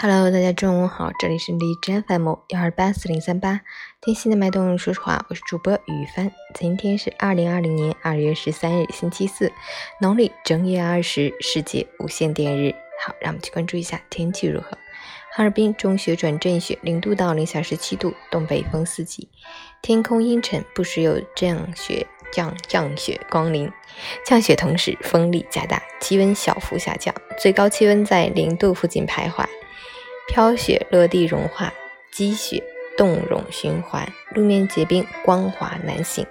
[0.00, 3.62] Hello，大家中午好，这里是荔枝 FM 幺二八四零三八，
[4.00, 6.30] 听心的脉动，说实话，我是主播雨帆。
[6.54, 9.50] 今天是二零二零年二月十三日，星期四，
[10.00, 12.72] 农历正月二十，世界无线电日。
[13.04, 14.78] 好，让我们去关注一下天气如何。
[15.32, 19.28] 哈尔滨中雪转阵雪，零度到零下十七度，东北风四级，
[19.82, 23.68] 天空阴沉，不时有降雪降降雪光临。
[24.24, 29.44] 降雪同时，风力加大，气温小幅下降，最高气温在零度附近徘徊。
[30.28, 31.72] 飘雪落地融化，
[32.12, 32.62] 积雪
[32.96, 36.24] 冻融循环，路面结冰，光滑难行，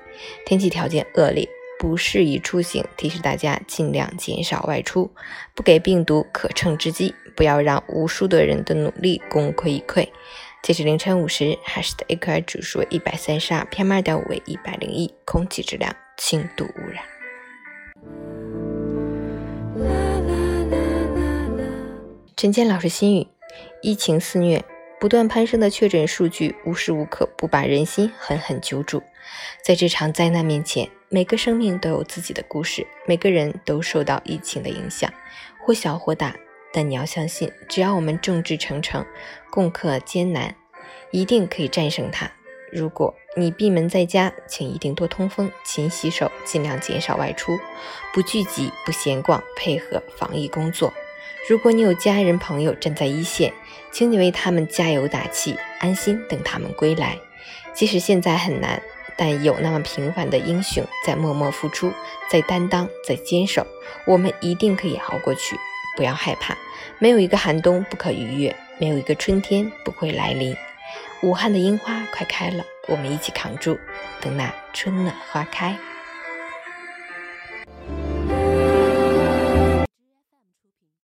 [0.45, 2.85] 天气条件恶劣，不适宜出行。
[2.95, 5.11] 提示大家尽量减少外出，
[5.53, 10.07] 不给病毒可乘之机，不要让无数的人的努力功亏一篑。
[10.61, 17.03] 截止凌晨五时，海市的 AQI 指数为一百三十二，PM 二点五为一百零一，空气质量轻度污染。
[22.35, 23.27] 陈坚老师心语。
[23.81, 24.63] 疫情肆虐，
[24.99, 29.01] 不断攀升的确诊数据无时无刻不把人心狠狠揪住。
[29.63, 35.11] 在这场灾难面前，每个生命都有自己的故事，每个人都受到疫情的影响，
[35.65, 36.35] 或小或大。
[36.73, 39.05] 但你要相信，只要我们众志成城，
[39.49, 40.55] 共克艰难，
[41.11, 42.31] 一定可以战胜它。
[42.71, 47.57] 如果你闭门在家，请一定多通风、勤洗手，尽量减少外出，
[48.13, 50.91] 不聚集、不闲逛，配合防疫工作。
[51.47, 53.53] 如果你有家人朋友站在一线，
[53.89, 57.17] 请你为他们加油打气，安心等他们归来。
[57.73, 58.81] 即使现在很难，
[59.15, 61.93] 但有那么平凡的英雄在默默付出，
[62.29, 63.65] 在担当，在坚守，
[64.05, 65.55] 我们一定可以熬过去。
[65.95, 66.53] 不要害怕，
[66.99, 70.53] 没有一个寒冬不可逾越，没有一个春天不会来临。
[71.21, 73.79] 武汉的樱花快开了，我们一起扛住，
[74.19, 75.77] 等那春暖花开。